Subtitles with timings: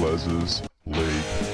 [0.00, 1.50] Les's League.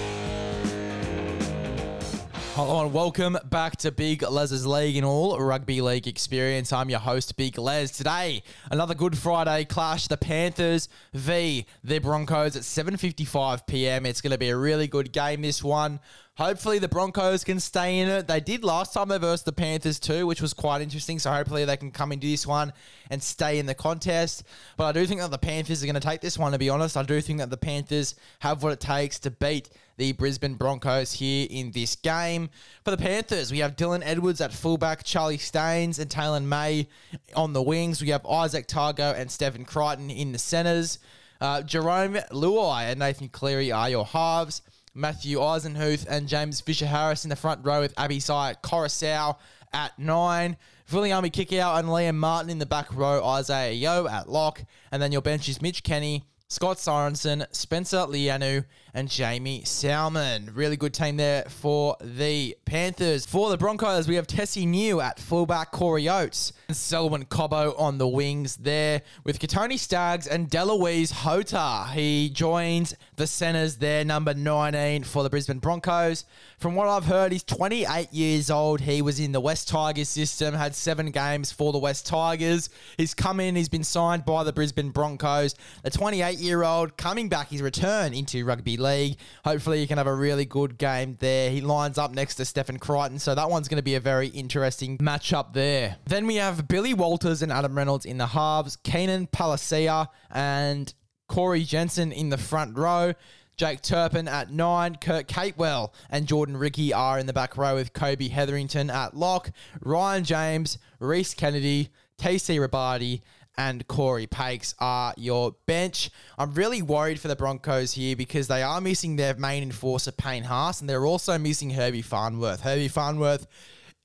[2.55, 6.73] Hello and welcome back to Big Les's League and all rugby league experience.
[6.73, 7.91] I'm your host, Big Les.
[7.91, 14.07] Today, another Good Friday clash: the Panthers v the Broncos at 7:55 p.m.
[14.07, 15.43] It's going to be a really good game.
[15.43, 15.99] This one,
[16.37, 18.27] Hopefully the Broncos can stay in it.
[18.27, 21.19] They did last time they versed the Panthers too, which was quite interesting.
[21.19, 22.75] So hopefully they can come into this one
[23.09, 24.45] and stay in the contest.
[24.77, 26.53] But I do think that the Panthers are going to take this one.
[26.53, 29.71] To be honest, I do think that the Panthers have what it takes to beat
[29.97, 32.51] the Brisbane Broncos here in this game.
[32.85, 36.87] For the Panthers, we have Dylan Edwards at fullback, Charlie Staines and Taylor May
[37.35, 38.03] on the wings.
[38.03, 40.99] We have Izack Tago and Stephen Crichton in the centres.
[41.41, 44.61] Uh, Jarome Luai and Nathan Cleary are your halves.
[44.97, 49.37] Matthew Eisenhuth and James Fisher Harris in the front row with Api Koroisau
[49.75, 50.57] at nine.
[50.91, 53.23] Viliami Kikau and Liam Martin in the back row.
[53.23, 54.65] Isaah Yeo at lock.
[54.91, 60.51] And then your bench is Mitch Kenny, Scott Sorensen, Spencer Leniu, and Jaeman Salmon.
[60.55, 63.27] Really good team there for the Panthers.
[63.27, 67.99] For the Broncos, we have Tesi Niu at fullback, Corey Oates, and Selwyn Cobbo on
[67.99, 71.93] the wings there with Kotoni Staggs and Delouise Hoeter.
[71.93, 76.25] He joins the centres there, number 19 for the Brisbane Broncos.
[76.59, 78.81] From what I've heard, he's 28 years old.
[78.81, 82.71] He was in the West Tigers system, had seven games for the West Tigers.
[82.97, 85.55] He's come in, he's been signed by the Brisbane Broncos.
[85.83, 89.17] The 28 year old coming back his return into rugby league.
[89.45, 91.51] Hopefully, he can have a really good game there.
[91.51, 94.29] He lines up next to Stephen Crichton, so that one's going to be a very
[94.29, 95.97] interesting matchup there.
[96.07, 100.93] Then we have Billy Walters and Adam Reynolds in the halves, Keenan Palasia and
[101.29, 103.13] Corey Jensen in the front row.
[103.57, 107.95] Jake Turpin at nine, Kurt Capewell and Jordan Riki are in the back row with
[107.95, 111.89] Kobe Hetherington at lock, Ryan James, Rhys Kennedy,
[112.19, 113.23] TC Robati,
[113.59, 116.11] and Corey Paix are your bench.
[116.39, 120.45] I'm really worried for the Broncos here because they are missing their main enforcer, Payne
[120.45, 122.61] Haas, and they're also missing Herbie Farnworth.
[122.61, 123.47] Herbie Farnworth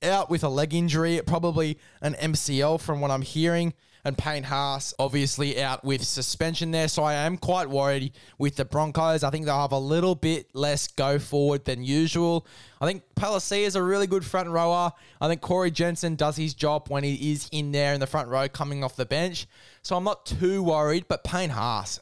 [0.02, 3.74] out with a leg injury, probably an MCL from what I'm hearing
[4.04, 6.88] and Payne Haas obviously out with suspension there.
[6.88, 9.22] So I am quite worried with the Broncos.
[9.22, 12.46] I think they'll have a little bit less go forward than usual.
[12.80, 14.92] I think Palasia is a really good front rower.
[15.20, 18.28] I think Corey Jensen does his job when he is in there in the front
[18.28, 19.46] row coming off the bench.
[19.82, 22.00] So I'm not too worried, but Payne Haas,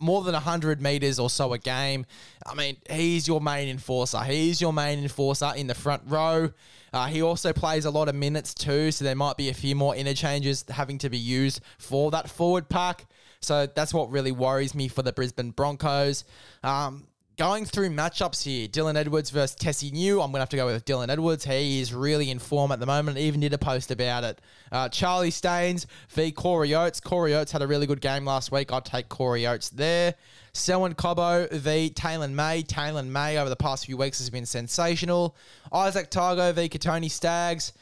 [0.00, 2.06] more than 100 meters or so a game.
[2.46, 4.20] I mean, he's your main enforcer.
[4.20, 6.50] He's your main enforcer in the front row.
[6.92, 9.76] Uh, he also plays a lot of minutes too, so there might be a few
[9.76, 13.06] more interchanges having to be used for that forward pack.
[13.40, 16.24] So that's what really worries me for the Brisbane Broncos.
[16.62, 17.06] Um,
[17.40, 20.20] Going through matchups here, Dylan Edwards versus Tesi Niu.
[20.20, 21.42] I'm going to have to go with Dylan Edwards.
[21.42, 23.16] He is really in form at the moment.
[23.16, 24.42] even did a post about it.
[24.70, 27.00] Uh, Charlie Staines v Corey Oates.
[27.00, 28.70] Corey Oates had a really good game last week.
[28.70, 30.16] I'd take Corey Oates there.
[30.52, 32.60] Selwyn Cobbo v Taylor May.
[32.60, 35.34] Taylor May over the past few weeks has been sensational.
[35.72, 37.72] Izack Tago v Kotoni Staggs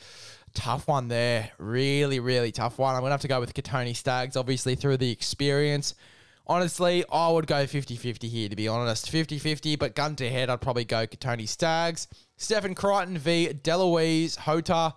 [0.54, 1.50] tough one there.
[1.58, 2.94] Really, really tough one.
[2.94, 5.94] I'm going to have to go with Kotoni Staggs, obviously, through the experience.
[6.50, 9.10] Honestly, I would go 50 50 here, to be honest.
[9.10, 12.08] 50 50, but gun to head, I'd probably go Tony Staggs.
[12.38, 13.48] Stephen Crichton v.
[13.52, 14.94] Delouise Hoeter.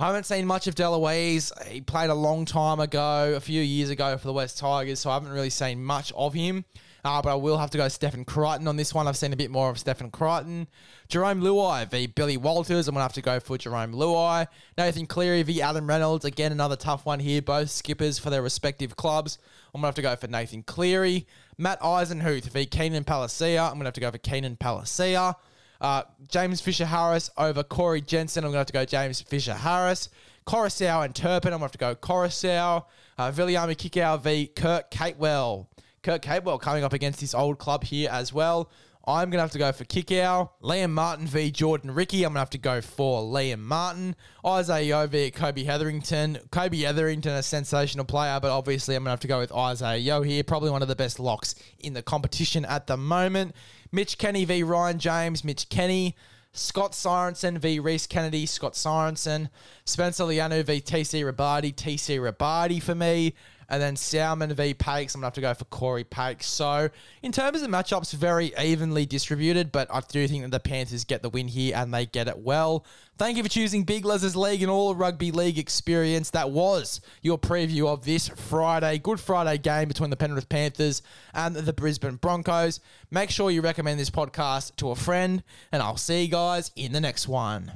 [0.00, 1.52] I haven't seen much of Delouise.
[1.68, 5.10] He played a long time ago, a few years ago for the West Tigers, so
[5.10, 6.64] I haven't really seen much of him.
[7.04, 9.06] Uh, but I will have to go Stephen Crichton on this one.
[9.06, 10.66] I've seen a bit more of Stephen Crichton.
[11.08, 12.06] Jarome Luai v.
[12.06, 12.88] Billy Walters.
[12.88, 14.46] I'm going to have to go for Jarome Luai.
[14.76, 15.62] Nathan Cleary v.
[15.62, 16.24] Adam Reynolds.
[16.24, 17.40] Again, another tough one here.
[17.40, 19.38] Both skippers for their respective clubs.
[19.74, 21.26] I'm going to have to go for Nathan Cleary.
[21.56, 22.66] Matt Eisenhuth v.
[22.66, 23.66] Keenan Palasia.
[23.66, 25.36] I'm going to have to go for Keenan Palasia.
[25.80, 28.44] Uh, James Fisher Harris over Corey Jensen.
[28.44, 30.08] I'm going to have to go James Fisher Harris.
[30.46, 31.52] Koroisau and Turpin.
[31.52, 32.84] I'm going to have to go Koroisau.
[33.18, 34.46] Uh, Viliami Kikau v.
[34.48, 35.66] Kurt Capewell.
[36.08, 38.70] Kurt Capewell coming up against this old club here as well.
[39.06, 40.48] I'm going to have to go for Kikau.
[40.62, 42.24] Liam Martin v Jordan Riki.
[42.24, 44.16] I'm going to have to go for Liam Martin.
[44.42, 46.38] Isaah Yeo v Kobe Hetherington.
[46.50, 49.98] Kobe Hetherington, a sensational player, but obviously I'm going to have to go with Isaah
[49.98, 50.42] Yeo here.
[50.42, 53.54] Probably one of the best locks in the competition at the moment.
[53.92, 55.44] Mitch Kenny v Ryan James.
[55.44, 56.16] Mitch Kenny.
[56.54, 59.50] Scott Sorensen v Rhys Kennedy, Scott Sorensen.
[59.84, 63.34] Spencer Leniu v TC Robati, TC Robati for me.
[63.68, 66.46] And then Salmon v Paix, I'm going to have to go for Corey Paix.
[66.46, 66.88] So,
[67.22, 71.22] in terms of matchups, very evenly distributed, but I do think that the Panthers get
[71.22, 72.86] the win here and they get it well.
[73.18, 76.30] Thank you for choosing Big Les's League and all the rugby league experience.
[76.30, 81.02] That was your preview of this Friday, Good Friday game between the Penrith Panthers
[81.34, 82.80] and the Brisbane Broncos.
[83.10, 85.42] Make sure you recommend this podcast to a friend,
[85.72, 87.72] and I'll see you guys in the next one.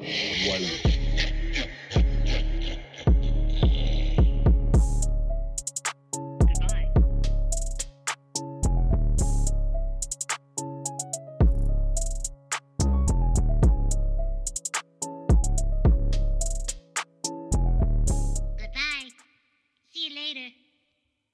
[0.00, 0.99] one.